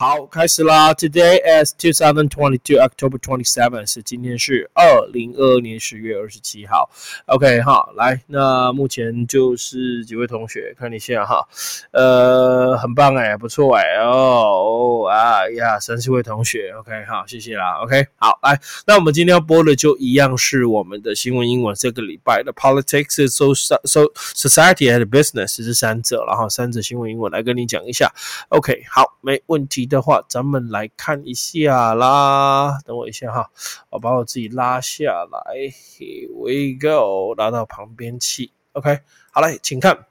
[0.00, 0.94] 好，开始啦。
[0.94, 6.88] Today is 2022 October 27，是今天是二零二二年十月二十七号。
[7.26, 11.44] OK，好，来，那目前就是几位同学看一下哈，
[11.90, 17.80] 呃，很棒哎，不错哎，哦哦啊呀，三四位同学，OK，好，谢谢啦。
[17.82, 18.56] OK，好，来，
[18.86, 28.14] 那我们今天要播的就一样是我们的新闻英文这个礼拜的 Politics、So So Society and Business 是三者，然后三者新闻英文来跟你讲一下。
[28.50, 29.87] OK，好，没问题。
[29.88, 32.78] 的话，咱们来看一下啦。
[32.84, 33.50] 等我一下哈，
[33.90, 35.40] 我把我自己拉下来。
[35.70, 38.52] Here we go，拉到旁边去。
[38.72, 39.00] OK，
[39.32, 40.06] 好嘞，请看。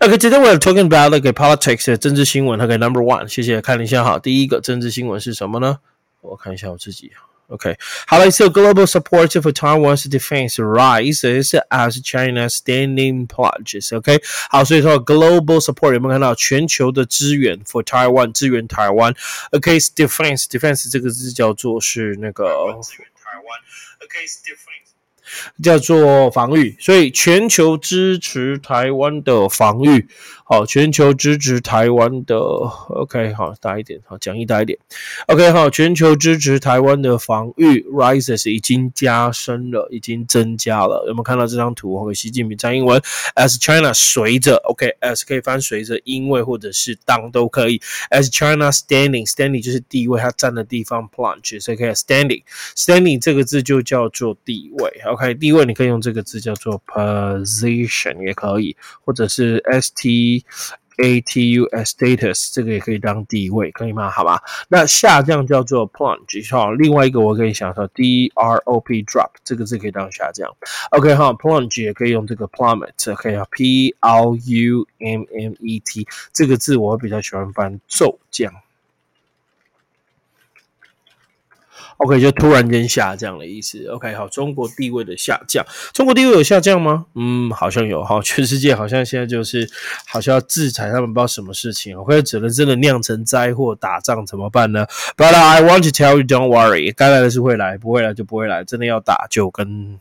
[0.00, 2.60] OK，今天我 talking about 那个 politics 政治新闻。
[2.60, 3.62] OK，number one，谢谢。
[3.62, 5.78] 看一下哈，第一个政治新闻是什么呢？
[6.20, 7.12] 我看一下我自己。
[7.53, 7.75] Okay.
[8.31, 13.91] so global support for Taiwan's defense rises as China standing pledges.
[13.93, 19.13] OK，好，所以说 global support 有没有看到全球的支援 for Taiwan 支援台湾？
[19.51, 22.79] OK，defense defense 这个字叫做是那个台湾。
[23.99, 24.91] OK，defense
[25.62, 30.08] 叫做防御，所以全球支持台湾的防御。
[30.48, 34.78] 好，全球支持台湾的，OK，好，大一点，好，讲义大一点
[35.26, 43.02] ，OK，好，全球支持台湾的防御，rises 已经加深了，已经增加了，有没有看到这张图？OK，习近平在英文
[43.34, 60.44] ，as China 随着，OK，as 可以翻随着，因为或者是当都可以，as China standing，standing 就是地位，它站的地方，plunge 所以可以 standing，standing 这个字就叫做地位，OK，OK，地位你可以用这个字叫做 position 也可以，或者是 st。
[60.98, 64.08] A T U S status 这个也可以当地位，可以吗？
[64.08, 70.50] 好吧，那下降叫做 plunge 好，另外一个我可以想说 D R O P drop 这个字可以当下降。
[70.92, 78.50] OK 哈，plunge 也可以用这个 plummet，可以啊 P L U M M E T 这个字我比较喜欢翻骤降。
[81.98, 83.86] OK，就突然间下降的意思。
[83.88, 87.06] OK，好，中国地位的下降，中国地位有下降吗？
[87.14, 88.20] 嗯，好像有哈。
[88.22, 89.68] 全世界好像现在就是
[90.06, 91.96] 好像要制裁他们，不知道什么事情。
[91.96, 98.62] OK，只能真的酿成灾祸，打仗怎么办呢？But I want to tell you, don't worry，该来的是会来，不会来就不会来。
[98.64, 99.98] 真的要打，就跟。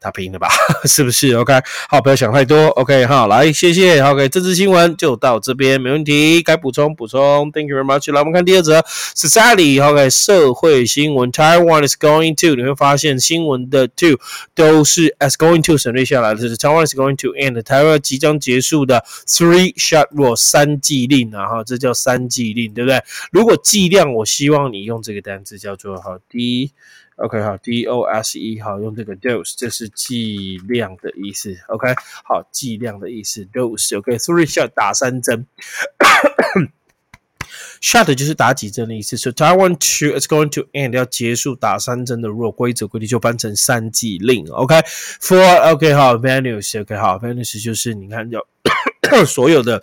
[0.00, 0.48] 他拼了吧？
[0.86, 1.52] 是不是？OK，
[1.88, 2.68] 好，不要想太多。
[2.68, 4.00] OK，好，来，谢谢。
[4.00, 6.40] OK，这次新闻就到这边，没问题。
[6.40, 7.50] 该补充补充。
[7.52, 8.12] Thank you very much。
[8.12, 9.82] 来，我们看第二则，Society。
[9.82, 11.32] OK，社会新闻。
[11.32, 14.18] Taiwan is going to，你会发现新闻的 to
[14.54, 23.02] 都是 as going to 省略下来的，是 Taiwan is going to end，台湾即将结束的 three shut rule 三季令啊，哈，这叫三季令，对不对？
[23.32, 26.72] 如果剂量，我希望你用这个单词叫做好 D。
[27.18, 31.56] OK，好，D O S E，好，用这个 dose，这是剂量的意思。
[31.68, 31.92] OK，
[32.24, 33.98] 好，剂量的意思，dose。
[33.98, 35.46] OK，three shot 打三针
[37.80, 39.16] ，shot 就是打几针的意思。
[39.16, 44.46] So Taiwan two is going to end，要结束打三针的弱规则规定就翻成三剂令。
[44.48, 48.46] OK，for OK，好，venues，OK，好，venues 就是你看要
[49.26, 49.82] 所有的。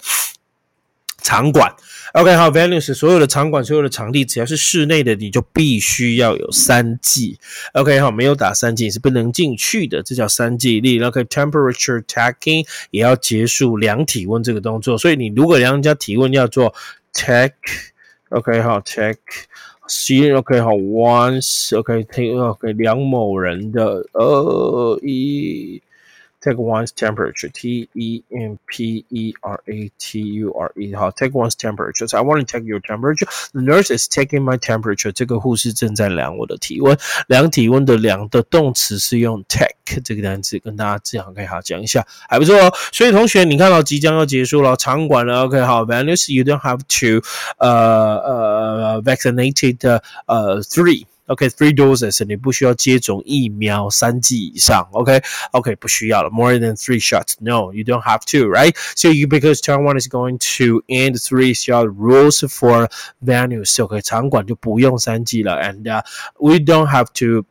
[1.22, 1.75] 场馆
[2.16, 7.38] ，OK，好，Venus 所有的场馆，所有的场地，只要是室内的，你就必须要有三 G。
[7.74, 11.03] OK，好，没有打三 G 是不能进去的，这叫三 G 力。
[11.03, 16.74] OK，temperature taking 也要结束量体温这个动作，所以你如果量人家体温要做
[17.12, 25.82] take，OK，好，take，see OK，好，once，OK，take，OK，量某人的呃一。
[26.44, 27.50] Take one's temperature.
[27.53, 30.94] T E M P E R A T U R E.
[30.94, 32.09] 好，take one's temperature.
[32.09, 33.28] So I want to take your temperature.
[33.53, 35.12] The nurse is taking my temperature.
[35.12, 36.97] 这个护士正在量我的体温。
[37.26, 42.72] 量体温的量的动词是用 take 这个单词，跟大家这样可以好讲一下，还不错哦。
[42.91, 45.44] 所以同学，你看到即将要结束了，场馆了。
[45.44, 47.22] OK，好，Venus, you don't have to
[47.59, 51.04] 呃呃 vaccinated 呃 three.
[51.26, 54.88] OK，three doses，你不需要接种疫苗三剂以上。
[54.91, 56.31] OK，OK，不需要了。
[56.31, 57.34] More than three shots?
[57.38, 58.76] No, you don't have to, right?
[58.97, 62.91] So you because Taiwan is going to end three shot rules for
[63.25, 63.81] venues.
[63.81, 66.03] OK，场馆就不用三剂了，and、uh,
[66.41, 67.45] we don't have to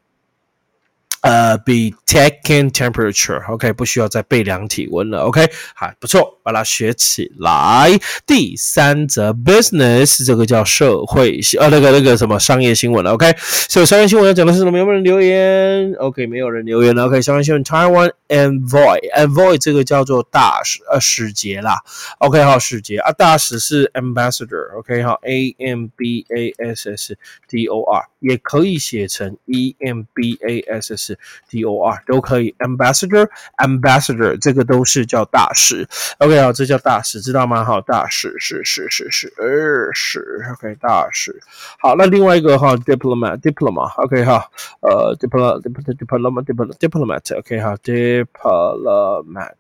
[1.25, 7.99] 呃，be taking temperature，OK，不需要再被量体温了，OK，好，不错，把它学起来。
[8.27, 14.77] 第三则 business，这个叫社会呃，那个那个什么商业新闻了，OK，所以商业新闻要讲的是什么？
[14.77, 21.79] 有没有人留言？OK，没有人留言了，OK，商业新闻，Taiwan envoy，envoy 这个叫做大使呃使节啦
[22.19, 27.17] ，OK，好，使节啊，大使是 ambassador，OK，好，A M B A S S
[27.49, 31.14] D O R，也可以写成 E M B A S S。
[31.49, 35.89] D O R 都可以，ambassador，ambassador 这个都是叫大使。
[36.19, 37.65] OK 好，这叫大使，知道吗？
[37.65, 41.41] 好，大使是是是是二使，OK 大使。
[41.79, 44.49] 好，那另外一个哈，diplomat，diplomat，OK 哈，
[44.81, 49.53] 呃，diplomat，diplomat，diplomat，diplomat，OK 哈，diplomat，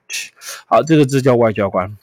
[0.66, 1.96] 好，这个字叫外交官。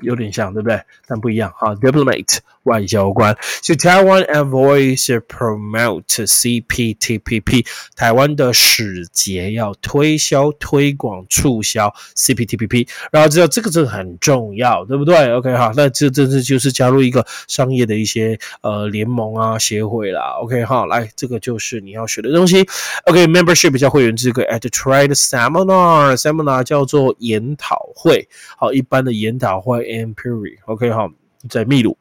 [0.00, 0.80] 有点像，对不对？
[1.06, 1.74] 但不一样哈。
[1.76, 7.64] Diplomat 外交官，是 Taiwan envoy to promote CPTPP。
[7.94, 12.88] 台湾的使节要推销、推广、促销 CPTPP。
[13.12, 20.36] 然后知道这个字很重要，对不对？OK 哈，那这这这就是加入一个商业的一些呃联盟啊、协会啦。
[20.42, 22.66] OK 哈，来，这个就是你要学的东西。
[23.04, 24.42] OK，membership 叫会员资格。
[24.42, 28.28] At trade seminar，seminar 叫做研讨会。
[28.56, 29.85] 好，一般的研讨会。
[29.86, 31.08] Imperial，OK 哈，
[31.48, 31.96] 在秘鲁，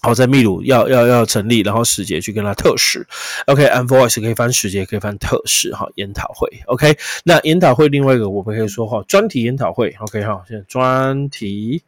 [0.00, 3.06] 好，在秘鲁要要要成立，然后使节去跟他特使
[3.46, 11.82] ，OK，Envoy 可以翻使节，可以翻特使，哈，研讨会，OK，那研讨会另外一个我们可以说哈，专题研讨会，OK 哈，现在专题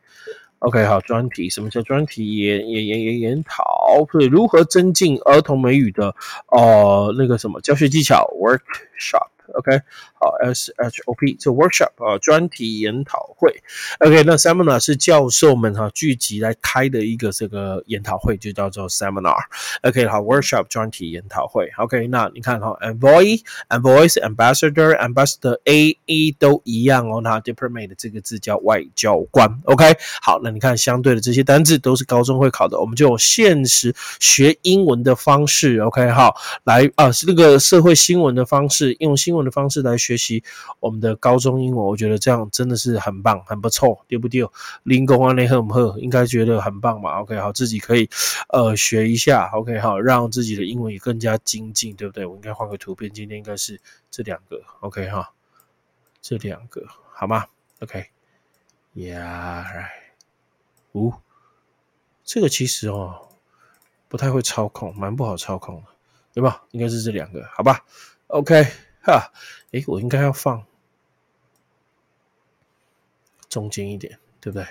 [0.61, 4.07] ，OK 好，专题，什么叫专题研研研研研讨？
[4.13, 6.15] 对，如何增进儿童美语的
[6.49, 9.34] 哦那个什么教学技巧？Workshop。
[9.53, 9.81] OK，
[10.15, 13.55] 好 S H O P 这 workshop 啊，专题研讨会。
[14.01, 19.37] OK，那 seminar 是教授们哈聚集来开的一个这个研讨会，就叫做 seminar。
[19.83, 21.71] OK，好，workshop 专题研讨会。
[21.79, 27.21] OK，那你看哈，envoy、envoy、ambassador、ambassador A E 都一样哦。
[27.23, 29.49] 那 diplomat 这个字叫外交官。
[29.65, 35.79] OK，好，那你看相对的这些单字都是高中会考的，我们就现实学英文的方式。
[35.81, 40.15] OK，好，来啊，是那个社会新闻的方式，用新英文的方式来学。
[40.17, 40.43] 习
[40.81, 44.49] 我们的高中英文，我觉得这样真的是很棒，很不错，对不对？
[44.85, 48.09] 林工啊，你很不应该觉得很棒嘛？OK，好，自己可以
[48.49, 52.25] 呃学一下，OK，好，让自己的英文也更加精进，对不对？
[52.25, 53.79] 我应该换个图片，今天应该是
[54.11, 55.31] 这两个，OK，哈，
[56.23, 57.45] 这两个好吗
[57.81, 59.91] ？OK，Yeah，right，
[60.93, 61.13] 五，
[62.25, 63.29] 这个其实哦
[64.09, 65.89] 不太会操控，蛮不好操控的，
[66.33, 66.63] 对吧？
[66.71, 67.85] 应该是这两个，好吧
[68.29, 68.67] ？OK。
[69.05, 69.33] 哈，
[69.73, 70.67] 诶，我应该要放
[73.49, 74.67] 中间一点，对不对？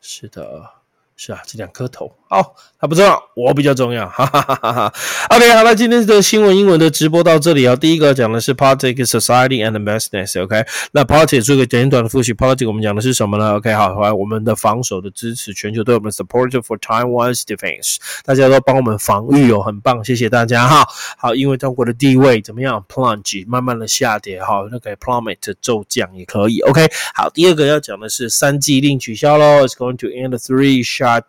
[0.00, 0.74] 是的。
[1.14, 4.94] 是啊，这两颗头，好，他不重要，我比较重要，哈哈哈哈哈。
[5.28, 7.76] OK，好了，今天的新闻英文的直播到这里啊。
[7.76, 10.42] 第一个讲的是 politics, society and business。
[10.42, 20.86] OK，那 politics 做个简短的复习，politics 我们讲的是什么呢？OK，好，来我们的防守的支持，全球对我们 supportive for Taiwan's defense，大家都帮我们防御哦，很棒，谢谢大家哈。
[21.18, 26.60] 好，因为中国的地位怎么样？plunge 慢慢的下跌哈，那个 plummet 骤降也可以。
[26.60, 31.24] OK，好，第二个要讲的是三季令取消喽，it's going to end three shot。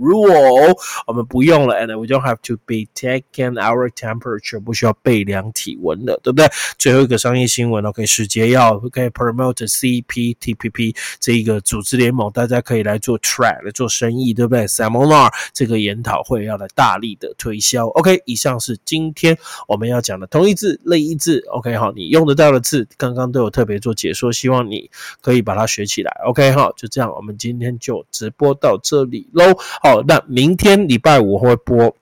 [0.00, 0.76] rule 哦
[1.06, 6.48] 我们不用了，and we don't have to be taking our temperature，不需要被量体温了，对不对？
[6.78, 18.22] 最后一个商业新闻，OK，使节要 OK promote CPTPP 这一个组织联盟，大家可以来做 trade 来做生意，对不对？Seminar 这个研讨会要来大力的推销，OK。
[18.26, 24.90] 以上是今天我们要讲的同义字、类义字，OK 好，你用得到的字，刚刚都有特别做解说，希望你
[25.20, 29.28] 可以把它学起来，OK 好，就这样，我们今天就直播到这里。
[29.32, 29.44] 喽，
[29.82, 31.96] 好，那明天礼拜五会播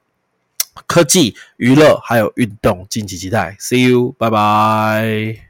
[0.87, 3.57] 科技、娱乐还有运动，敬请期待。
[3.59, 5.48] See you，拜拜。